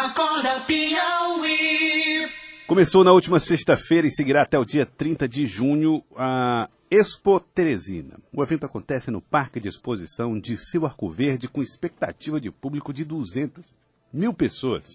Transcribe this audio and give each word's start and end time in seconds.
Acorda 0.00 0.60
Piauí. 0.60 2.26
Começou 2.66 3.04
na 3.04 3.12
última 3.12 3.38
sexta-feira 3.38 4.06
e 4.06 4.10
seguirá 4.10 4.42
até 4.42 4.58
o 4.58 4.64
dia 4.64 4.86
30 4.86 5.28
de 5.28 5.44
junho 5.44 6.02
a 6.16 6.70
Expo 6.90 7.38
Teresina. 7.38 8.18
O 8.32 8.42
evento 8.42 8.64
acontece 8.64 9.10
no 9.10 9.20
Parque 9.20 9.60
de 9.60 9.68
Exposição 9.68 10.40
de 10.40 10.56
Seu 10.56 10.86
Arco 10.86 11.10
Verde 11.10 11.48
com 11.48 11.60
expectativa 11.60 12.40
de 12.40 12.50
público 12.50 12.94
de 12.94 13.04
200 13.04 13.62
mil 14.10 14.32
pessoas. 14.32 14.86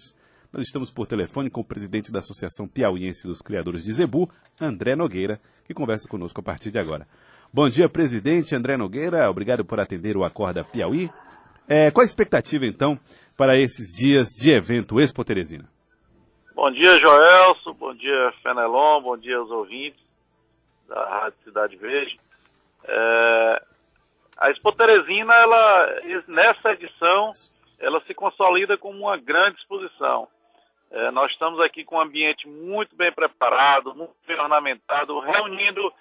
Nós 0.52 0.66
estamos 0.66 0.90
por 0.90 1.06
telefone 1.06 1.50
com 1.50 1.60
o 1.60 1.64
presidente 1.64 2.10
da 2.10 2.18
Associação 2.18 2.66
Piauiense 2.66 3.28
dos 3.28 3.40
Criadores 3.40 3.84
de 3.84 3.92
Zebu, 3.92 4.28
André 4.60 4.96
Nogueira, 4.96 5.40
que 5.64 5.72
conversa 5.72 6.08
conosco 6.08 6.40
a 6.40 6.42
partir 6.42 6.72
de 6.72 6.80
agora. 6.80 7.06
Bom 7.52 7.68
dia, 7.68 7.88
presidente 7.88 8.56
André 8.56 8.76
Nogueira. 8.76 9.30
Obrigado 9.30 9.64
por 9.64 9.78
atender 9.78 10.16
o 10.16 10.24
Acorda 10.24 10.64
Piauí. 10.64 11.08
É, 11.68 11.90
qual 11.90 12.02
a 12.02 12.06
expectativa, 12.06 12.64
então, 12.64 12.98
para 13.36 13.56
esses 13.56 13.92
dias 13.92 14.34
de 14.34 14.50
evento 14.50 15.00
Expo 15.00 15.24
Teresina? 15.24 15.68
Bom 16.54 16.70
dia, 16.70 16.98
Joelso. 16.98 17.74
Bom 17.74 17.94
dia, 17.94 18.32
Fenelon. 18.42 19.02
Bom 19.02 19.16
dia 19.16 19.36
aos 19.36 19.50
ouvintes 19.50 20.02
da 20.88 21.04
Rádio 21.06 21.38
Cidade 21.44 21.76
Verde. 21.76 22.18
É, 22.84 23.62
a 24.38 24.50
Expo 24.50 24.72
Teresina, 24.72 25.34
ela, 25.34 26.00
nessa 26.26 26.72
edição, 26.72 27.32
ela 27.78 28.00
se 28.06 28.14
consolida 28.14 28.78
como 28.78 29.00
uma 29.00 29.16
grande 29.16 29.58
exposição. 29.58 30.28
É, 30.90 31.10
nós 31.10 31.32
estamos 31.32 31.60
aqui 31.60 31.84
com 31.84 31.96
um 31.96 32.00
ambiente 32.00 32.48
muito 32.48 32.94
bem 32.96 33.12
preparado, 33.12 33.94
muito 33.94 34.14
bem 34.26 34.38
ornamentado, 34.38 35.18
reunindo 35.20 35.92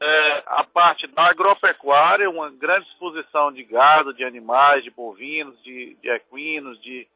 é, 0.00 0.42
a 0.46 0.64
parte 0.64 1.06
da 1.06 1.24
agropecuária, 1.30 2.28
uma 2.28 2.50
grande 2.50 2.88
exposição 2.88 3.52
de 3.52 3.62
gado, 3.64 4.12
de 4.12 4.24
animais, 4.24 4.82
de 4.82 4.90
bovinos, 4.90 5.60
de, 5.62 5.94
de 6.02 6.10
equinos, 6.10 6.80
de, 6.82 7.06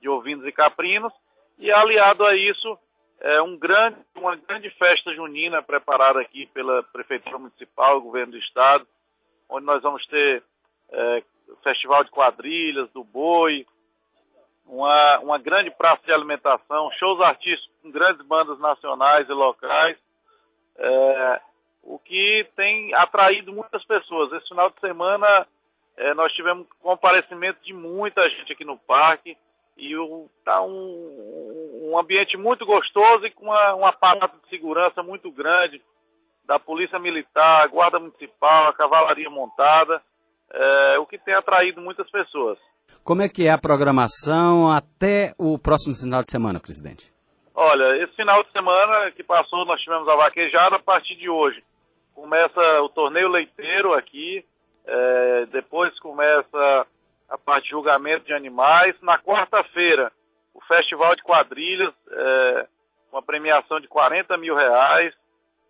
de 0.00 0.08
ovinos 0.08 0.46
e 0.46 0.52
caprinos, 0.52 1.12
e 1.58 1.70
aliado 1.70 2.24
a 2.24 2.34
isso, 2.34 2.78
é 3.20 3.42
um 3.42 3.56
grande, 3.56 3.98
uma 4.14 4.34
grande 4.34 4.70
festa 4.70 5.14
junina 5.14 5.62
preparada 5.62 6.20
aqui 6.20 6.46
pela 6.46 6.82
Prefeitura 6.84 7.38
Municipal, 7.38 8.00
Governo 8.00 8.32
do 8.32 8.38
Estado, 8.38 8.86
onde 9.48 9.66
nós 9.66 9.82
vamos 9.82 10.06
ter 10.06 10.42
é, 10.90 11.22
Festival 11.62 12.02
de 12.04 12.10
Quadrilhas, 12.10 12.88
do 12.90 13.04
Boi, 13.04 13.66
uma, 14.66 15.18
uma 15.18 15.38
grande 15.38 15.70
praça 15.70 16.02
de 16.04 16.12
alimentação, 16.12 16.90
shows 16.92 17.20
artísticos 17.20 17.70
com 17.82 17.90
grandes 17.90 18.24
bandas 18.26 18.58
nacionais 18.58 19.28
e 19.28 19.32
locais, 19.32 19.98
é, 20.76 21.40
o 21.90 21.98
que 21.98 22.46
tem 22.54 22.94
atraído 22.94 23.52
muitas 23.52 23.84
pessoas. 23.84 24.32
Esse 24.32 24.48
final 24.48 24.70
de 24.70 24.78
semana 24.78 25.46
é, 25.96 26.14
nós 26.14 26.32
tivemos 26.32 26.66
comparecimento 26.80 27.58
de 27.64 27.72
muita 27.72 28.28
gente 28.30 28.52
aqui 28.52 28.64
no 28.64 28.78
parque 28.78 29.36
e 29.76 29.92
está 30.38 30.62
um, 30.62 31.90
um, 31.90 31.98
ambiente 31.98 32.36
muito 32.36 32.64
gostoso 32.64 33.26
e 33.26 33.30
com 33.30 33.46
uma, 33.46 33.74
um 33.74 33.84
aparato 33.84 34.38
de 34.40 34.48
segurança 34.48 35.02
muito 35.02 35.32
grande 35.32 35.82
da 36.44 36.58
Polícia 36.58 36.98
Militar, 36.98 37.68
Guarda 37.68 37.98
Municipal, 37.98 38.68
a 38.68 38.72
Cavalaria 38.72 39.30
Montada, 39.30 40.00
é, 40.52 40.98
o 40.98 41.06
que 41.06 41.18
tem 41.18 41.34
atraído 41.34 41.80
muitas 41.80 42.08
pessoas. 42.10 42.58
Como 43.02 43.22
é 43.22 43.28
que 43.28 43.46
é 43.46 43.50
a 43.50 43.58
programação 43.58 44.70
até 44.70 45.32
o 45.38 45.58
próximo 45.58 45.96
final 45.96 46.22
de 46.22 46.30
semana, 46.30 46.60
presidente? 46.60 47.12
Olha, 47.54 47.96
esse 47.96 48.14
final 48.14 48.42
de 48.44 48.50
semana 48.52 49.10
que 49.10 49.24
passou, 49.24 49.64
nós 49.64 49.80
tivemos 49.80 50.08
a 50.08 50.16
vaquejada 50.16 50.76
a 50.76 50.80
partir 50.80 51.16
de 51.16 51.28
hoje. 51.28 51.62
Começa 52.20 52.82
o 52.82 52.88
torneio 52.90 53.28
leiteiro 53.28 53.94
aqui, 53.94 54.44
é, 54.84 55.46
depois 55.46 55.98
começa 56.00 56.86
a 57.30 57.38
parte 57.38 57.64
de 57.64 57.70
julgamento 57.70 58.26
de 58.26 58.34
animais. 58.34 58.94
Na 59.00 59.18
quarta-feira, 59.18 60.12
o 60.52 60.60
Festival 60.66 61.16
de 61.16 61.22
Quadrilhas, 61.22 61.94
é, 62.10 62.68
uma 63.10 63.22
premiação 63.22 63.80
de 63.80 63.88
40 63.88 64.36
mil 64.36 64.54
reais. 64.54 65.14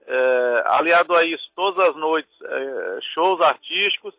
É, 0.05 0.65
aliado 0.67 1.15
a 1.15 1.25
isso, 1.25 1.49
todas 1.55 1.91
as 1.91 1.95
noites, 1.95 2.33
é, 2.43 2.99
shows 3.15 3.41
artísticos 3.41 4.13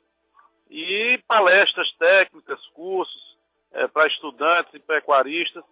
e 0.69 1.21
palestras 1.27 1.91
técnicas, 1.99 2.65
cursos 2.67 3.37
é, 3.73 3.87
para 3.87 4.07
estudantes 4.07 4.73
e 4.73 4.79
pecuaristas 4.79 5.65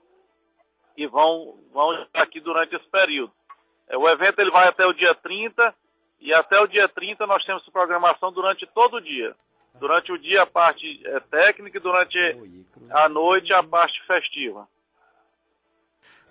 que 0.93 1.07
vão, 1.07 1.57
vão 1.71 2.03
estar 2.03 2.21
aqui 2.21 2.41
durante 2.41 2.75
esse 2.75 2.87
período. 2.89 3.31
É, 3.87 3.97
o 3.97 4.09
evento 4.09 4.39
ele 4.39 4.51
vai 4.51 4.67
até 4.67 4.85
o 4.85 4.91
dia 4.91 5.15
30 5.15 5.73
e 6.21 6.33
até 6.33 6.59
o 6.59 6.67
dia 6.67 6.87
30 6.87 7.25
nós 7.25 7.43
temos 7.45 7.67
programação 7.69 8.31
durante 8.31 8.65
todo 8.67 8.97
o 8.97 9.01
dia. 9.01 9.35
Durante 9.79 10.11
o 10.11 10.17
dia 10.17 10.43
a 10.43 10.47
parte 10.47 11.01
é, 11.05 11.19
técnica 11.19 11.77
e 11.77 11.81
durante 11.81 12.17
a 12.89 13.07
noite 13.07 13.53
a 13.53 13.63
parte 13.63 14.01
festiva. 14.05 14.67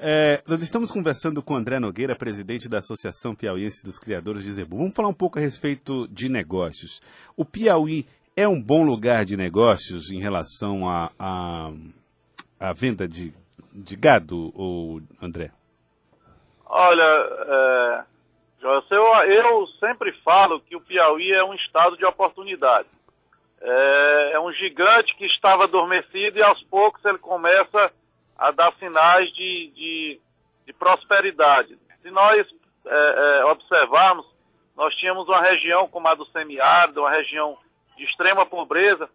É, 0.01 0.43
nós 0.47 0.63
estamos 0.63 0.93
conversando 0.93 1.43
com 1.43 1.57
André 1.57 1.81
Nogueira, 1.81 2.15
presidente 2.15 2.69
da 2.69 2.79
Associação 2.79 3.35
Piauiense 3.35 3.85
dos 3.85 3.99
Criadores 3.99 4.45
de 4.45 4.53
Zebu. 4.53 4.77
Vamos 4.79 4.95
falar 4.95 5.09
um 5.09 5.15
pouco 5.15 5.39
a 5.39 5.43
respeito 5.43 6.07
de 6.07 6.29
negócios. 6.29 7.01
O 7.37 7.45
Piauí 7.45 8.07
é 8.37 8.47
um 8.47 8.63
bom 8.63 8.85
lugar 8.85 9.25
de 9.25 9.37
negócios 9.37 10.13
em 10.13 10.21
relação 10.21 10.89
à 10.89 11.11
a, 11.19 11.73
a, 12.61 12.69
a, 12.69 12.73
venda 12.73 13.09
de, 13.09 13.33
de 13.73 13.97
gado, 13.97 14.53
ou 14.55 15.01
André? 15.21 15.51
Olha, 16.65 17.03
é, 17.03 18.05
eu, 18.61 19.05
eu 19.25 19.67
sempre 19.79 20.13
falo 20.25 20.61
que 20.61 20.75
o 20.75 20.81
Piauí 20.81 21.33
é 21.33 21.45
um 21.45 21.55
estado 21.55 21.97
de 21.97 22.05
oportunidade. 22.05 22.89
É, 23.61 24.31
é, 24.35 24.41
um 24.41 24.53
gigante 24.53 25.17
que 25.17 25.27
estava 25.27 25.65
adormecido 25.65 26.39
e 26.39 26.43
aos 26.43 26.63
poucos 26.65 27.05
ele 27.05 27.19
começa 27.19 27.93
a 28.37 28.51
dar 28.53 28.73
sinais 28.79 29.33
de, 29.33 29.73
de, 29.75 30.21
de 30.67 30.73
prosperidade. 30.73 31.77
Se 32.03 32.11
nós 32.11 32.47
é, 32.87 33.41
é, 33.41 33.45
observarmos, 33.47 34.27
nós 34.77 34.95
tínhamos 34.95 35.29
uma 35.29 35.43
região 35.43 35.89
como 35.89 36.07
a 36.07 36.15
do 36.15 36.25
semiárido, 36.27 37.01
uma 37.01 37.11
região 37.11 37.59
de 37.97 38.05
extrema 38.05 38.47
pobreza, 38.47 39.11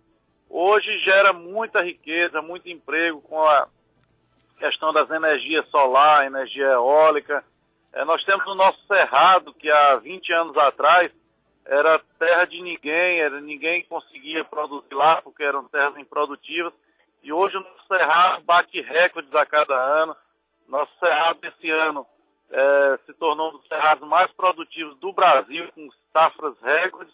hoje 0.50 1.00
gera 1.00 1.32
muita 1.32 1.82
riqueza, 1.82 2.42
muito 2.42 2.70
emprego 2.70 3.22
com 3.22 3.42
a 3.48 3.68
questão 4.60 4.92
das 4.92 5.10
energias 5.10 5.68
solar, 5.70 6.26
energia 6.26 6.66
eólica. 6.66 7.44
É, 7.94 8.04
nós 8.04 8.24
temos 8.24 8.46
o 8.48 8.56
nosso 8.56 8.80
cerrado, 8.88 9.54
que 9.54 9.70
há 9.70 9.96
20 9.98 10.34
anos 10.34 10.58
atrás 10.58 11.12
era 11.66 12.00
terra 12.20 12.46
de 12.46 12.62
ninguém, 12.62 13.22
era, 13.22 13.40
ninguém 13.40 13.84
conseguia 13.86 14.44
produzir 14.44 14.94
lá 14.94 15.22
porque 15.22 15.44
eram 15.44 15.68
terras 15.68 15.96
improdutivas. 15.98 16.74
E 17.22 17.32
hoje 17.32 17.56
o 17.56 17.62
nosso 17.62 17.88
cerrado 17.88 18.44
bate 18.44 18.82
recordes 18.82 19.34
a 19.34 19.46
cada 19.46 19.76
ano. 19.76 20.16
Nosso 20.68 20.92
cerrado 21.00 21.40
esse 21.44 21.70
ano 21.72 22.06
é, 22.50 23.00
se 23.06 23.14
tornou 23.14 23.50
um 23.50 23.58
dos 23.58 23.68
cerrados 23.68 24.08
mais 24.08 24.32
produtivos 24.34 24.98
do 24.98 25.14
Brasil, 25.14 25.72
com 25.74 25.90
safras 26.12 26.56
recordes. 26.62 27.14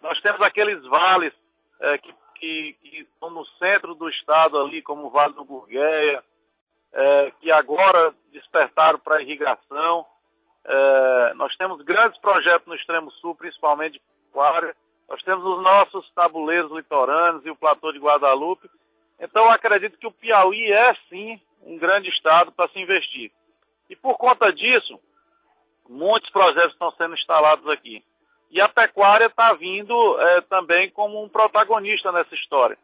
Nós 0.00 0.20
temos 0.20 0.40
aqueles 0.42 0.84
vales 0.84 1.32
é, 1.80 1.98
que, 1.98 2.14
que, 2.34 2.72
que, 2.74 2.96
estão 3.00 3.30
no 3.30 3.44
centro 3.58 3.94
do 3.94 4.08
estado 4.08 4.58
ali, 4.58 4.80
como 4.82 5.06
o 5.06 5.10
Vale 5.10 5.32
do 5.32 5.44
Gurgueia, 5.44 6.22
é, 6.92 7.32
que 7.40 7.50
agora 7.50 8.14
despertaram 8.30 8.98
para 8.98 9.22
irrigação. 9.22 10.06
É, 10.70 11.34
nós 11.34 11.56
temos 11.56 11.80
grandes 11.80 12.20
projetos 12.20 12.68
no 12.68 12.74
extremo 12.74 13.10
sul, 13.12 13.34
principalmente 13.34 13.94
de 13.94 14.00
pecuária. 14.26 14.76
Nós 15.08 15.22
temos 15.22 15.42
os 15.42 15.62
nossos 15.62 16.10
tabuleiros 16.10 16.70
litorâneos 16.70 17.44
e 17.46 17.50
o 17.50 17.56
platô 17.56 17.90
de 17.90 17.98
Guadalupe. 17.98 18.68
Então, 19.18 19.50
acredito 19.50 19.96
que 19.96 20.06
o 20.06 20.12
Piauí 20.12 20.70
é, 20.70 20.94
sim, 21.08 21.40
um 21.62 21.78
grande 21.78 22.10
estado 22.10 22.52
para 22.52 22.68
se 22.68 22.78
investir. 22.78 23.32
E 23.88 23.96
por 23.96 24.18
conta 24.18 24.52
disso, 24.52 25.00
muitos 25.88 26.28
projetos 26.28 26.72
estão 26.72 26.92
sendo 26.92 27.14
instalados 27.14 27.66
aqui. 27.72 28.04
E 28.50 28.60
a 28.60 28.68
pecuária 28.68 29.26
está 29.26 29.54
vindo 29.54 30.20
é, 30.20 30.42
também 30.42 30.90
como 30.90 31.22
um 31.22 31.30
protagonista 31.30 32.12
nessa 32.12 32.34
história. 32.34 32.76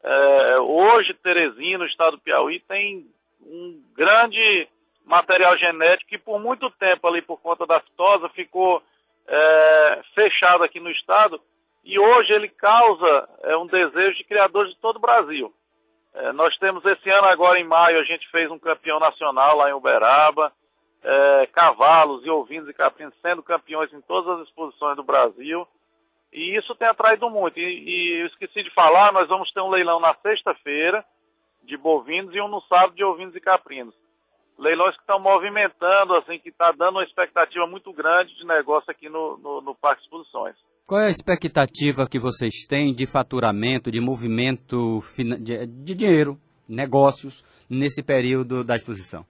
É, 0.00 0.60
hoje, 0.60 1.12
Teresina, 1.14 1.78
no 1.78 1.86
estado 1.86 2.16
do 2.16 2.22
Piauí, 2.22 2.60
tem 2.60 3.04
um 3.40 3.82
grande 3.94 4.68
material 5.04 5.56
genético 5.56 6.10
que 6.10 6.18
por 6.18 6.40
muito 6.40 6.70
tempo 6.70 7.06
ali, 7.06 7.22
por 7.22 7.40
conta 7.40 7.66
da 7.66 7.80
fitosa, 7.80 8.28
ficou 8.30 8.82
é, 9.26 10.02
fechado 10.14 10.64
aqui 10.64 10.80
no 10.80 10.90
estado. 10.90 11.40
E 11.84 11.98
hoje 11.98 12.32
ele 12.32 12.48
causa 12.48 13.28
é, 13.42 13.56
um 13.56 13.66
desejo 13.66 14.16
de 14.16 14.24
criadores 14.24 14.72
de 14.72 14.78
todo 14.78 14.96
o 14.96 15.00
Brasil. 15.00 15.52
É, 16.14 16.32
nós 16.32 16.56
temos 16.58 16.84
esse 16.84 17.10
ano 17.10 17.26
agora 17.26 17.58
em 17.58 17.64
maio, 17.64 17.98
a 17.98 18.04
gente 18.04 18.30
fez 18.30 18.50
um 18.50 18.58
campeão 18.58 19.00
nacional 19.00 19.56
lá 19.56 19.70
em 19.70 19.72
Uberaba 19.72 20.52
é, 21.02 21.46
cavalos 21.52 22.24
e 22.24 22.30
ovinos 22.30 22.68
e 22.68 22.74
caprinos 22.74 23.14
sendo 23.20 23.42
campeões 23.42 23.92
em 23.92 24.00
todas 24.00 24.38
as 24.38 24.46
exposições 24.46 24.96
do 24.96 25.02
Brasil. 25.02 25.66
E 26.32 26.56
isso 26.56 26.74
tem 26.74 26.88
atraído 26.88 27.28
muito. 27.28 27.58
E, 27.58 27.62
e 27.62 28.20
eu 28.20 28.26
esqueci 28.26 28.62
de 28.62 28.70
falar, 28.70 29.12
nós 29.12 29.28
vamos 29.28 29.52
ter 29.52 29.60
um 29.60 29.68
leilão 29.68 30.00
na 30.00 30.14
sexta-feira 30.14 31.04
de 31.62 31.76
bovinos 31.76 32.34
e 32.34 32.40
um 32.40 32.48
no 32.48 32.60
sábado 32.62 32.94
de 32.94 33.04
ovinos 33.04 33.34
e 33.34 33.40
caprinos. 33.40 33.94
Leilões 34.62 34.94
que 34.94 35.00
estão 35.00 35.18
movimentando, 35.18 36.14
assim, 36.14 36.38
que 36.38 36.50
está 36.50 36.70
dando 36.70 36.92
uma 36.98 37.04
expectativa 37.04 37.66
muito 37.66 37.92
grande 37.92 38.32
de 38.36 38.46
negócio 38.46 38.88
aqui 38.88 39.08
no, 39.08 39.36
no, 39.38 39.60
no 39.60 39.74
Parque 39.74 40.02
Exposições. 40.02 40.54
Qual 40.86 41.00
é 41.00 41.06
a 41.06 41.10
expectativa 41.10 42.08
que 42.08 42.16
vocês 42.16 42.64
têm 42.68 42.94
de 42.94 43.04
faturamento, 43.04 43.90
de 43.90 44.00
movimento 44.00 45.02
de, 45.40 45.66
de 45.66 45.94
dinheiro, 45.96 46.38
negócios 46.68 47.42
nesse 47.68 48.04
período 48.04 48.62
da 48.62 48.76
exposição? 48.76 49.26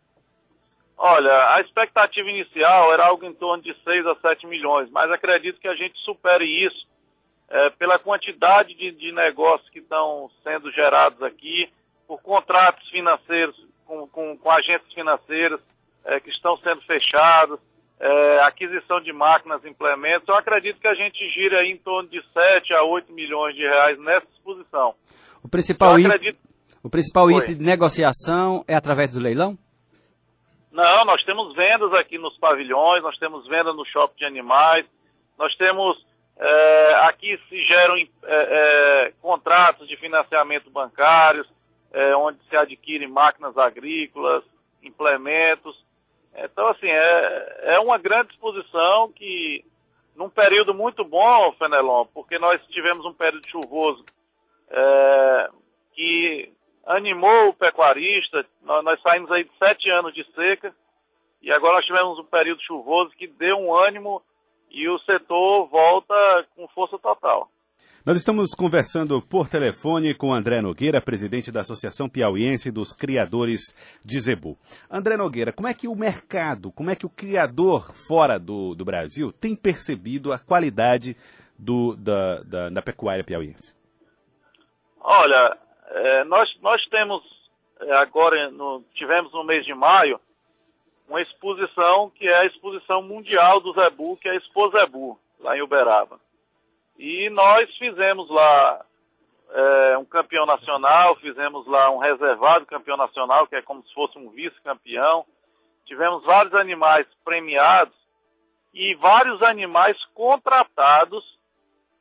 Olha, 0.98 1.54
a 1.54 1.62
expectativa 1.62 2.28
inicial 2.28 2.92
era 2.92 3.06
algo 3.06 3.24
em 3.24 3.32
torno 3.32 3.62
de 3.62 3.74
6 3.82 4.06
a 4.06 4.14
7 4.16 4.46
milhões, 4.46 4.90
mas 4.90 5.10
acredito 5.10 5.58
que 5.58 5.68
a 5.68 5.74
gente 5.74 5.98
supere 6.00 6.44
isso 6.44 6.86
é, 7.48 7.70
pela 7.70 7.98
quantidade 7.98 8.74
de, 8.74 8.90
de, 8.92 9.12
negócios 9.12 9.68
que 9.70 9.78
estão 9.78 10.30
sendo 10.42 10.70
gerados 10.70 11.22
aqui, 11.22 11.72
por 12.06 12.20
contratos 12.20 12.86
financeiros 12.90 13.56
com, 13.92 14.06
com, 14.08 14.38
com 14.38 14.50
agentes 14.50 14.90
financeiros 14.94 15.60
é, 16.04 16.18
que 16.18 16.30
estão 16.30 16.56
sendo 16.58 16.80
fechados, 16.82 17.60
é, 18.00 18.40
aquisição 18.40 19.00
de 19.00 19.12
máquinas, 19.12 19.64
implementos. 19.66 20.26
Eu 20.26 20.34
acredito 20.34 20.80
que 20.80 20.88
a 20.88 20.94
gente 20.94 21.28
gira 21.28 21.60
aí 21.60 21.70
em 21.70 21.76
torno 21.76 22.08
de 22.08 22.22
7 22.32 22.72
a 22.72 22.82
8 22.84 23.12
milhões 23.12 23.54
de 23.54 23.60
reais 23.60 23.98
nessa 23.98 24.26
exposição. 24.32 24.94
O 25.42 25.48
principal, 25.48 25.96
acredito... 25.96 26.38
o 26.82 26.88
principal 26.88 27.30
item 27.30 27.56
de 27.56 27.62
negociação 27.62 28.64
é 28.66 28.74
através 28.74 29.12
do 29.12 29.20
leilão? 29.20 29.58
Não, 30.70 31.04
nós 31.04 31.22
temos 31.24 31.54
vendas 31.54 31.92
aqui 31.92 32.16
nos 32.16 32.36
pavilhões, 32.38 33.02
nós 33.02 33.18
temos 33.18 33.46
venda 33.46 33.74
no 33.74 33.84
shopping 33.84 34.16
de 34.16 34.24
animais, 34.24 34.86
nós 35.38 35.54
temos 35.56 36.02
é, 36.38 36.94
aqui 37.08 37.38
se 37.46 37.60
geram 37.60 37.96
é, 37.96 38.06
é, 38.24 39.12
contratos 39.20 39.86
de 39.86 39.98
financiamento 39.98 40.70
bancários, 40.70 41.46
é, 41.92 42.16
onde 42.16 42.38
se 42.48 42.56
adquire 42.56 43.06
máquinas 43.06 43.56
agrícolas, 43.56 44.42
implementos. 44.82 45.84
Então, 46.34 46.68
assim, 46.68 46.88
é, 46.88 47.74
é 47.74 47.78
uma 47.78 47.98
grande 47.98 48.32
exposição 48.32 49.12
que, 49.12 49.64
num 50.16 50.30
período 50.30 50.74
muito 50.74 51.04
bom, 51.04 51.52
Fenelon, 51.52 52.06
porque 52.06 52.38
nós 52.38 52.60
tivemos 52.68 53.04
um 53.04 53.12
período 53.12 53.46
chuvoso 53.48 54.04
é, 54.70 55.50
que 55.94 56.52
animou 56.86 57.48
o 57.48 57.54
pecuarista. 57.54 58.44
Nós, 58.62 58.82
nós, 58.82 59.00
saímos 59.02 59.30
aí 59.30 59.44
de 59.44 59.50
sete 59.58 59.90
anos 59.90 60.14
de 60.14 60.24
seca 60.34 60.74
e 61.42 61.52
agora 61.52 61.74
nós 61.76 61.84
tivemos 61.86 62.18
um 62.18 62.24
período 62.24 62.62
chuvoso 62.62 63.10
que 63.10 63.26
deu 63.26 63.56
um 63.58 63.74
ânimo 63.74 64.22
e 64.70 64.88
o 64.88 64.98
setor 65.00 65.66
volta 65.66 66.14
com 66.56 66.66
força 66.68 66.98
total. 66.98 67.50
Nós 68.04 68.16
estamos 68.16 68.52
conversando 68.52 69.22
por 69.22 69.48
telefone 69.48 70.12
com 70.12 70.34
André 70.34 70.60
Nogueira, 70.60 71.00
presidente 71.00 71.52
da 71.52 71.60
Associação 71.60 72.08
Piauiense 72.08 72.68
dos 72.68 72.92
Criadores 72.92 73.60
de 74.04 74.18
Zebu. 74.18 74.58
André 74.90 75.16
Nogueira, 75.16 75.52
como 75.52 75.68
é 75.68 75.74
que 75.74 75.86
o 75.86 75.94
mercado, 75.94 76.72
como 76.72 76.90
é 76.90 76.96
que 76.96 77.06
o 77.06 77.08
criador 77.08 77.92
fora 77.92 78.40
do, 78.40 78.74
do 78.74 78.84
Brasil 78.84 79.30
tem 79.30 79.54
percebido 79.54 80.32
a 80.32 80.38
qualidade 80.40 81.16
do, 81.56 81.94
da, 81.94 82.42
da, 82.42 82.70
da 82.70 82.82
pecuária 82.82 83.22
piauiense? 83.22 83.72
Olha, 85.00 85.56
é, 85.90 86.24
nós, 86.24 86.50
nós 86.60 86.84
temos 86.86 87.22
é, 87.82 87.92
agora, 87.92 88.50
no, 88.50 88.82
tivemos 88.94 89.32
no 89.32 89.44
mês 89.44 89.64
de 89.64 89.74
maio, 89.74 90.20
uma 91.08 91.22
exposição 91.22 92.10
que 92.10 92.26
é 92.26 92.36
a 92.36 92.46
exposição 92.46 93.00
mundial 93.00 93.60
do 93.60 93.72
Zebu, 93.72 94.16
que 94.16 94.28
é 94.28 94.32
a 94.32 94.34
Expo 94.34 94.72
Zebu, 94.72 95.20
lá 95.38 95.56
em 95.56 95.62
Uberaba. 95.62 96.18
E 96.98 97.30
nós 97.30 97.74
fizemos 97.76 98.28
lá 98.30 98.84
é, 99.50 99.98
um 99.98 100.04
campeão 100.04 100.46
nacional, 100.46 101.16
fizemos 101.16 101.66
lá 101.66 101.90
um 101.90 101.98
reservado 101.98 102.66
campeão 102.66 102.96
nacional, 102.96 103.46
que 103.46 103.56
é 103.56 103.62
como 103.62 103.82
se 103.82 103.92
fosse 103.94 104.18
um 104.18 104.30
vice-campeão. 104.30 105.26
Tivemos 105.84 106.24
vários 106.24 106.54
animais 106.54 107.06
premiados 107.24 107.94
e 108.72 108.94
vários 108.94 109.42
animais 109.42 109.96
contratados 110.14 111.38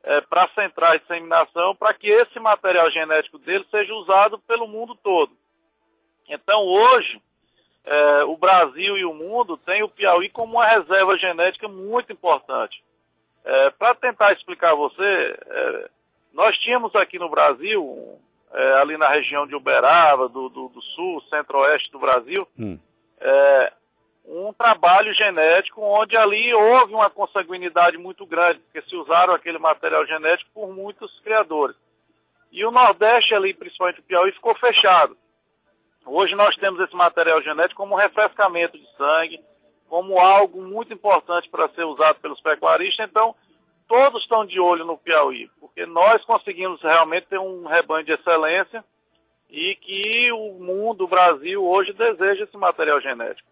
é, 0.02 0.20
para 0.22 0.48
centrais 0.54 1.00
de 1.00 1.06
disseminação 1.06 1.76
para 1.76 1.94
que 1.94 2.08
esse 2.08 2.38
material 2.40 2.90
genético 2.90 3.38
dele 3.38 3.66
seja 3.70 3.92
usado 3.94 4.38
pelo 4.40 4.66
mundo 4.66 4.94
todo. 4.96 5.36
Então 6.28 6.64
hoje, 6.64 7.20
é, 7.84 8.24
o 8.24 8.36
Brasil 8.36 8.96
e 8.96 9.04
o 9.04 9.14
mundo 9.14 9.56
têm 9.56 9.82
o 9.82 9.88
Piauí 9.88 10.28
como 10.28 10.54
uma 10.54 10.66
reserva 10.66 11.16
genética 11.18 11.68
muito 11.68 12.12
importante. 12.12 12.82
É, 13.44 13.70
para 13.70 13.94
tentar 13.94 14.32
explicar 14.32 14.72
a 14.72 14.76
você, 14.76 15.38
é, 15.46 15.90
nós 16.32 16.56
tínhamos 16.58 16.94
aqui 16.94 17.18
no 17.18 17.28
Brasil, 17.28 18.18
é, 18.52 18.72
ali 18.74 18.96
na 18.96 19.08
região 19.08 19.46
de 19.46 19.54
Uberaba, 19.54 20.28
do, 20.28 20.48
do, 20.48 20.68
do 20.68 20.82
sul, 20.82 21.22
centro-oeste 21.28 21.90
do 21.90 21.98
Brasil, 21.98 22.46
hum. 22.58 22.78
É, 23.24 23.72
um 24.24 24.52
trabalho 24.52 25.12
genético 25.14 25.80
onde 25.80 26.16
ali 26.16 26.52
houve 26.54 26.94
uma 26.94 27.10
consanguinidade 27.10 27.96
muito 27.98 28.26
grande, 28.26 28.60
porque 28.60 28.82
se 28.88 28.96
usaram 28.96 29.34
aquele 29.34 29.58
material 29.58 30.06
genético 30.06 30.50
por 30.52 30.68
muitos 30.72 31.20
criadores. 31.20 31.76
E 32.50 32.64
o 32.64 32.70
Nordeste 32.70 33.34
ali, 33.34 33.54
principalmente 33.54 34.00
o 34.00 34.02
Piauí, 34.02 34.32
ficou 34.32 34.54
fechado. 34.56 35.16
Hoje 36.04 36.34
nós 36.34 36.54
temos 36.56 36.80
esse 36.80 36.94
material 36.94 37.40
genético 37.42 37.80
como 37.80 37.94
um 37.94 37.98
refrescamento 37.98 38.76
de 38.76 38.86
sangue, 38.96 39.40
como 39.92 40.18
algo 40.18 40.62
muito 40.62 40.94
importante 40.94 41.50
para 41.50 41.68
ser 41.68 41.84
usado 41.84 42.18
pelos 42.18 42.40
pecuaristas. 42.40 43.06
Então, 43.06 43.34
todos 43.86 44.22
estão 44.22 44.46
de 44.46 44.58
olho 44.58 44.86
no 44.86 44.96
Piauí, 44.96 45.50
porque 45.60 45.84
nós 45.84 46.24
conseguimos 46.24 46.80
realmente 46.80 47.26
ter 47.26 47.38
um 47.38 47.66
rebanho 47.66 48.02
de 48.02 48.12
excelência 48.12 48.82
e 49.50 49.76
que 49.76 50.32
o 50.32 50.54
mundo, 50.54 51.04
o 51.04 51.08
Brasil, 51.08 51.62
hoje 51.62 51.92
deseja 51.92 52.44
esse 52.44 52.56
material 52.56 53.02
genético 53.02 53.46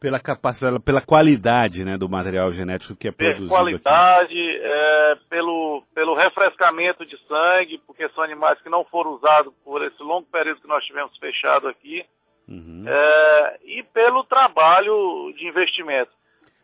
pela 0.00 0.20
capacidade, 0.20 0.78
pela 0.78 1.02
qualidade 1.02 1.84
né, 1.84 1.98
do 1.98 2.08
material 2.08 2.50
genético 2.52 2.96
que 2.96 3.08
é 3.08 3.12
produzido. 3.12 3.48
Pela 3.48 3.60
qualidade, 3.60 4.56
é, 4.62 5.18
pelo, 5.28 5.82
pelo 5.92 6.14
refrescamento 6.14 7.04
de 7.04 7.18
sangue, 7.26 7.82
porque 7.86 8.08
são 8.10 8.24
animais 8.24 8.62
que 8.62 8.70
não 8.70 8.82
foram 8.84 9.10
usados 9.10 9.52
por 9.62 9.84
esse 9.84 10.00
longo 10.02 10.26
período 10.30 10.62
que 10.62 10.68
nós 10.68 10.84
tivemos 10.84 11.18
fechado 11.18 11.68
aqui, 11.68 12.06
uhum. 12.48 12.84
é, 12.86 13.58
e 13.64 13.82
pelo 13.82 14.24
trabalho 14.24 15.32
de 15.36 15.46
investimento. 15.46 16.10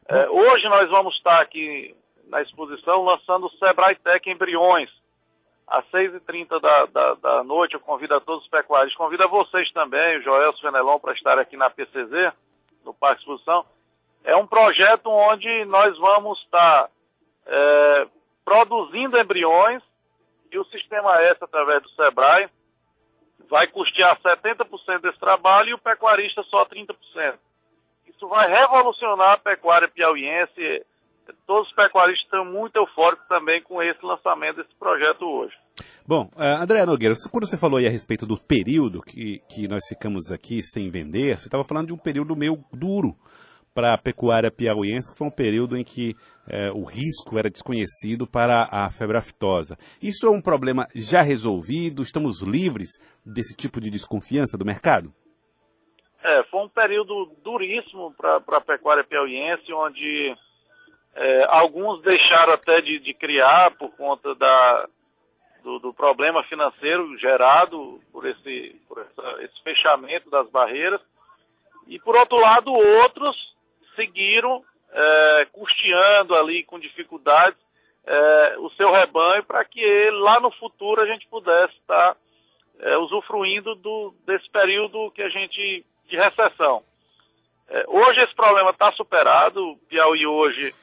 É, 0.08 0.28
hoje 0.28 0.68
nós 0.68 0.88
vamos 0.90 1.14
estar 1.16 1.40
aqui 1.40 1.94
na 2.28 2.42
exposição 2.42 3.04
lançando 3.04 3.46
o 3.46 3.50
Sebrae 3.58 3.96
Tech 3.96 4.28
Embriões. 4.28 4.90
Às 5.66 5.84
6h30 5.90 6.60
da, 6.60 6.86
da, 6.86 7.14
da 7.14 7.44
noite, 7.44 7.74
eu 7.74 7.80
convido 7.80 8.14
a 8.14 8.20
todos 8.20 8.44
os 8.44 8.50
pecuários, 8.50 8.94
convido 8.94 9.24
a 9.24 9.28
vocês 9.28 9.70
também, 9.72 10.18
o 10.18 10.22
Joel 10.22 10.52
Fenelon, 10.58 10.98
para 10.98 11.14
estar 11.14 11.38
aqui 11.38 11.56
na 11.56 11.70
PCZ 11.70 12.32
no 12.84 12.92
Parque 12.92 13.20
Exposição, 13.20 13.64
é 14.22 14.36
um 14.36 14.46
projeto 14.46 15.08
onde 15.08 15.64
nós 15.64 15.96
vamos 15.98 16.38
estar 16.40 16.90
é, 17.46 18.06
produzindo 18.44 19.18
embriões 19.18 19.82
e 20.52 20.58
o 20.58 20.64
Sistema 20.66 21.18
S, 21.22 21.42
através 21.42 21.82
do 21.82 21.88
SEBRAE, 21.90 22.48
vai 23.48 23.66
custear 23.68 24.18
70% 24.20 25.00
desse 25.00 25.18
trabalho 25.18 25.70
e 25.70 25.74
o 25.74 25.78
pecuarista 25.78 26.42
só 26.44 26.64
30%. 26.64 26.94
Isso 28.08 28.28
vai 28.28 28.48
revolucionar 28.48 29.32
a 29.32 29.38
pecuária 29.38 29.88
piauiense. 29.88 30.84
Todos 31.46 31.68
os 31.68 31.74
pecuaristas 31.74 32.24
estão 32.24 32.44
muito 32.44 32.76
eufóricos 32.76 33.26
também 33.28 33.62
com 33.62 33.82
esse 33.82 34.04
lançamento 34.04 34.56
desse 34.56 34.74
projeto 34.78 35.24
hoje. 35.24 35.54
Bom, 36.06 36.30
uh, 36.36 36.62
André 36.62 36.84
Nogueira, 36.84 37.14
quando 37.30 37.46
você 37.46 37.56
falou 37.56 37.78
aí 37.78 37.86
a 37.86 37.90
respeito 37.90 38.26
do 38.26 38.38
período 38.38 39.00
que, 39.00 39.40
que 39.48 39.66
nós 39.66 39.86
ficamos 39.88 40.30
aqui 40.30 40.62
sem 40.62 40.90
vender, 40.90 41.38
você 41.38 41.46
estava 41.46 41.64
falando 41.64 41.88
de 41.88 41.94
um 41.94 41.98
período 41.98 42.36
meio 42.36 42.62
duro 42.72 43.16
para 43.74 43.92
a 43.92 43.98
pecuária 43.98 44.50
piauiense, 44.50 45.14
foi 45.16 45.26
um 45.26 45.30
período 45.30 45.76
em 45.76 45.82
que 45.82 46.12
uh, 46.46 46.78
o 46.78 46.84
risco 46.84 47.36
era 47.38 47.50
desconhecido 47.50 48.26
para 48.26 48.68
a 48.70 48.88
febre 48.90 49.18
aftosa. 49.18 49.76
Isso 50.00 50.26
é 50.26 50.30
um 50.30 50.40
problema 50.40 50.86
já 50.94 51.20
resolvido? 51.20 52.02
Estamos 52.02 52.40
livres 52.40 52.90
desse 53.26 53.56
tipo 53.56 53.80
de 53.80 53.90
desconfiança 53.90 54.56
do 54.56 54.64
mercado? 54.64 55.12
É, 56.22 56.42
foi 56.44 56.60
um 56.62 56.68
período 56.68 57.36
duríssimo 57.42 58.14
para 58.14 58.36
a 58.36 58.60
pecuária 58.60 59.04
piauiense, 59.04 59.70
onde 59.72 60.34
é, 61.14 61.44
alguns 61.48 62.00
deixaram 62.00 62.54
até 62.54 62.80
de, 62.80 62.98
de 62.98 63.12
criar 63.12 63.72
por 63.72 63.90
conta 63.90 64.34
da, 64.34 64.88
do, 65.62 65.78
do, 65.78 65.92
problema 65.92 66.42
financeiro 66.44 67.18
gerado 67.18 68.00
por, 68.10 68.26
esse, 68.26 68.80
por 68.88 68.98
essa, 69.00 69.42
esse 69.42 69.62
fechamento 69.62 70.30
das 70.30 70.48
barreiras. 70.48 71.00
E, 71.86 71.98
por 71.98 72.16
outro 72.16 72.40
lado, 72.40 72.72
outros 72.72 73.53
seguiram 73.94 74.62
é, 74.92 75.48
custeando 75.52 76.34
ali 76.34 76.62
com 76.62 76.78
dificuldades 76.78 77.58
é, 78.06 78.56
o 78.58 78.70
seu 78.70 78.92
rebanho 78.92 79.44
para 79.44 79.64
que 79.64 80.10
lá 80.10 80.40
no 80.40 80.50
futuro 80.52 81.00
a 81.00 81.06
gente 81.06 81.26
pudesse 81.28 81.74
estar 81.74 82.16
é, 82.78 82.96
usufruindo 82.98 83.74
do, 83.74 84.14
desse 84.26 84.48
período 84.50 85.10
que 85.12 85.22
a 85.22 85.28
gente 85.28 85.84
de 86.06 86.16
recessão. 86.16 86.82
É, 87.68 87.84
hoje 87.88 88.20
esse 88.20 88.34
problema 88.34 88.70
está 88.70 88.92
superado, 88.92 89.70
o 89.70 89.76
Piauí 89.88 90.26
hoje 90.26 90.74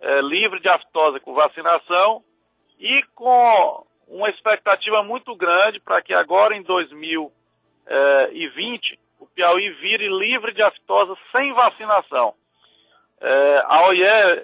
é 0.00 0.22
livre 0.22 0.60
de 0.60 0.68
aftose 0.68 1.20
com 1.20 1.34
vacinação 1.34 2.24
e 2.78 3.02
com 3.14 3.86
uma 4.08 4.30
expectativa 4.30 5.02
muito 5.02 5.36
grande 5.36 5.78
para 5.80 6.00
que 6.00 6.14
agora 6.14 6.56
em 6.56 6.62
2020 6.62 8.98
o 9.20 9.26
Piauí 9.26 9.70
vire 9.74 10.08
livre 10.08 10.54
de 10.54 10.62
aftosa 10.62 11.14
sem 11.30 11.52
vacinação. 11.52 12.34
É, 13.20 13.62
a 13.66 13.86
OIE 13.86 14.02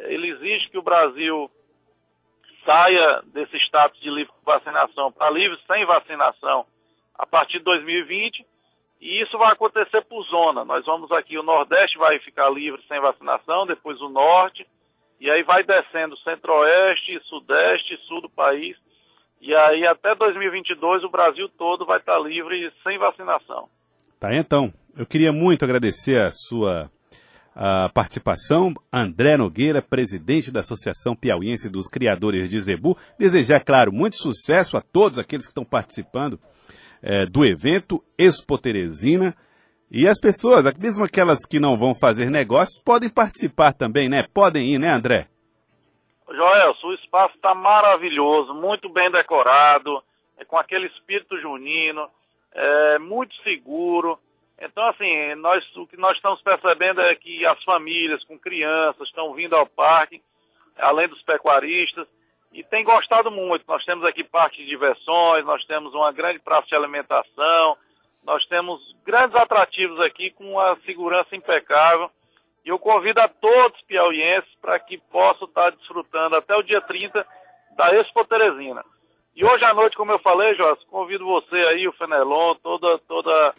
ele 0.08 0.28
exige 0.28 0.68
que 0.68 0.78
o 0.78 0.82
Brasil 0.82 1.50
saia 2.64 3.22
desse 3.26 3.56
status 3.58 3.98
de 4.00 4.10
livre 4.10 4.32
vacinação 4.44 5.10
para 5.10 5.30
livre 5.30 5.58
sem 5.66 5.86
vacinação 5.86 6.66
a 7.14 7.24
partir 7.24 7.58
de 7.58 7.64
2020 7.64 8.44
E 9.00 9.22
isso 9.22 9.38
vai 9.38 9.52
acontecer 9.52 10.02
por 10.02 10.22
zona. 10.24 10.64
Nós 10.64 10.84
vamos 10.84 11.10
aqui, 11.12 11.38
o 11.38 11.42
Nordeste 11.42 11.96
vai 11.96 12.18
ficar 12.18 12.50
livre 12.50 12.82
sem 12.88 13.00
vacinação, 13.00 13.66
depois 13.66 14.00
o 14.00 14.08
Norte, 14.08 14.66
e 15.20 15.30
aí 15.30 15.42
vai 15.42 15.62
descendo 15.62 16.16
Centro-Oeste, 16.18 17.20
Sudeste, 17.24 17.98
Sul 18.06 18.20
do 18.22 18.28
país. 18.28 18.76
E 19.40 19.54
aí 19.54 19.86
até 19.86 20.14
2022 20.14 21.04
o 21.04 21.10
Brasil 21.10 21.48
todo 21.48 21.86
vai 21.86 21.98
estar 21.98 22.18
livre 22.18 22.72
sem 22.82 22.98
vacinação. 22.98 23.68
Tá, 24.18 24.34
então. 24.34 24.72
Eu 24.96 25.04
queria 25.04 25.30
muito 25.30 25.62
agradecer 25.62 26.18
a 26.18 26.30
sua 26.32 26.90
a 27.56 27.88
participação. 27.88 28.74
André 28.92 29.38
Nogueira, 29.38 29.80
presidente 29.80 30.50
da 30.50 30.60
Associação 30.60 31.16
Piauiense 31.16 31.70
dos 31.70 31.88
Criadores 31.88 32.50
de 32.50 32.60
Zebu. 32.60 32.98
Desejar, 33.18 33.64
claro, 33.64 33.90
muito 33.90 34.16
sucesso 34.16 34.76
a 34.76 34.82
todos 34.82 35.18
aqueles 35.18 35.46
que 35.46 35.50
estão 35.50 35.64
participando 35.64 36.38
é, 37.02 37.24
do 37.24 37.46
evento 37.46 38.04
Expo 38.18 38.58
Teresina. 38.58 39.34
E 39.90 40.06
as 40.06 40.20
pessoas, 40.20 40.64
mesmo 40.74 41.04
aquelas 41.04 41.46
que 41.46 41.58
não 41.58 41.78
vão 41.78 41.94
fazer 41.94 42.30
negócios, 42.30 42.82
podem 42.84 43.08
participar 43.08 43.72
também, 43.72 44.08
né? 44.08 44.26
Podem 44.34 44.74
ir, 44.74 44.78
né, 44.78 44.92
André? 44.92 45.28
Joel, 46.28 46.74
o 46.84 46.92
espaço 46.92 47.36
está 47.36 47.54
maravilhoso, 47.54 48.52
muito 48.52 48.88
bem 48.88 49.10
decorado, 49.10 50.02
é 50.36 50.44
com 50.44 50.58
aquele 50.58 50.88
espírito 50.88 51.40
junino, 51.40 52.10
é 52.52 52.98
muito 52.98 53.34
seguro. 53.42 54.18
Então, 54.58 54.88
assim, 54.88 55.34
nós, 55.36 55.64
o 55.76 55.86
que 55.86 55.96
nós 55.96 56.16
estamos 56.16 56.40
percebendo 56.40 57.00
é 57.02 57.14
que 57.14 57.44
as 57.44 57.62
famílias 57.62 58.24
com 58.24 58.38
crianças 58.38 59.08
estão 59.08 59.34
vindo 59.34 59.54
ao 59.54 59.66
parque, 59.66 60.22
além 60.78 61.08
dos 61.08 61.22
pecuaristas, 61.22 62.06
e 62.52 62.64
tem 62.64 62.82
gostado 62.82 63.30
muito. 63.30 63.64
Nós 63.68 63.84
temos 63.84 64.04
aqui 64.06 64.24
parque 64.24 64.58
de 64.58 64.66
diversões, 64.66 65.44
nós 65.44 65.64
temos 65.66 65.92
uma 65.94 66.10
grande 66.10 66.38
praça 66.38 66.66
de 66.66 66.74
alimentação, 66.74 67.76
nós 68.24 68.46
temos 68.46 68.80
grandes 69.04 69.36
atrativos 69.36 70.00
aqui 70.00 70.30
com 70.30 70.52
uma 70.52 70.76
segurança 70.86 71.36
impecável. 71.36 72.10
E 72.64 72.70
eu 72.70 72.78
convido 72.78 73.20
a 73.20 73.28
todos 73.28 73.80
piauienses 73.82 74.52
para 74.60 74.78
que 74.80 74.98
possam 74.98 75.46
estar 75.46 75.70
desfrutando 75.70 76.34
até 76.34 76.56
o 76.56 76.62
dia 76.62 76.80
30 76.80 77.24
da 77.76 77.94
Expo 77.94 78.24
Teresina. 78.24 78.84
E 79.36 79.44
hoje 79.44 79.64
à 79.64 79.74
noite, 79.74 79.96
como 79.96 80.10
eu 80.10 80.18
falei, 80.18 80.54
Jorge, 80.54 80.84
convido 80.86 81.26
você 81.26 81.56
aí, 81.56 81.86
o 81.86 81.92
Fenelon, 81.92 82.54
toda, 82.54 82.98
toda 83.00 83.54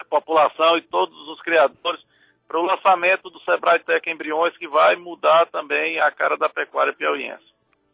a 0.00 0.04
população 0.04 0.76
e 0.78 0.82
todos 0.82 1.16
os 1.28 1.40
criadores 1.42 2.00
para 2.46 2.60
o 2.60 2.66
lançamento 2.66 3.28
do 3.28 3.40
Sebrae 3.40 3.80
Tech 3.80 4.08
Embriões, 4.08 4.56
que 4.56 4.68
vai 4.68 4.96
mudar 4.96 5.46
também 5.46 5.98
a 6.00 6.10
cara 6.10 6.36
da 6.36 6.48
pecuária 6.48 6.92
piauiense. 6.92 7.44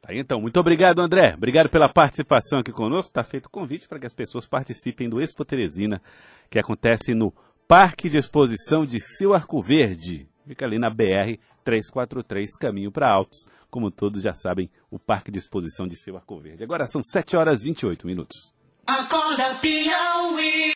Tá, 0.03 0.13
então, 0.13 0.41
muito 0.41 0.59
obrigado, 0.59 1.01
André. 1.01 1.33
Obrigado 1.35 1.71
pela 1.71 1.89
participação 1.89 2.59
aqui 2.59 2.73
conosco. 2.73 3.09
Está 3.09 3.23
feito 3.23 3.47
o 3.47 3.51
convite 3.51 3.89
para 3.89 3.99
que 3.99 4.07
as 4.07 4.15
pessoas 4.15 4.47
participem 4.47 5.09
do 5.09 5.21
Expo 5.21 5.45
Teresina, 5.45 6.03
que 6.51 6.59
acontece 6.59 7.15
no 7.15 7.33
Parque 7.69 8.11
de 8.11 8.19
Exposição 8.19 8.85
de 8.85 9.01
Seu 9.01 9.33
Arco 9.33 9.63
Verde. 9.63 10.29
Fica 10.47 10.67
ali 10.67 10.79
na 10.79 10.91
BR 10.91 11.39
343, 11.65 12.57
caminho 12.59 12.91
para 12.91 13.09
Altos. 13.09 13.49
Como 13.71 13.91
todos 13.91 14.23
já 14.23 14.35
sabem, 14.35 14.69
o 14.91 14.99
Parque 14.99 15.31
de 15.31 15.39
Exposição 15.39 15.87
de 15.87 15.97
Seu 15.97 16.17
Arco 16.17 16.39
Verde. 16.39 16.65
Agora 16.65 16.85
são 16.85 17.01
7 17.03 17.37
horas 17.37 17.63
e 17.63 17.65
28 17.65 18.07
minutos. 18.07 18.53
Acorda 18.87 19.55
Piauí. 19.61 20.63